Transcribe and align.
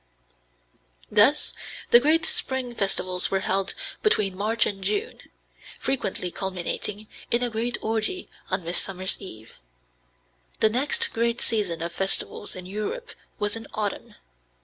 Thus 1.11 1.53
the 1.91 1.99
great 1.99 2.25
spring 2.25 2.73
festivals 2.73 3.29
were 3.29 3.41
held 3.41 3.75
between 4.01 4.35
March 4.35 4.65
and 4.65 4.83
June, 4.83 5.19
frequently 5.79 6.31
culminating 6.31 7.07
in 7.29 7.43
a 7.43 7.51
great 7.51 7.77
orgy 7.83 8.27
on 8.49 8.63
Midsummer's 8.65 9.21
Eve. 9.21 9.59
The 10.59 10.69
next 10.69 11.13
great 11.13 11.39
season 11.39 11.83
of 11.83 11.91
festivals 11.93 12.55
in 12.55 12.65
Europe 12.65 13.11
was 13.37 13.55
in 13.55 13.67
autumn. 13.75 14.15